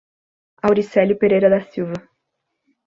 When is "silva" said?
1.61-1.93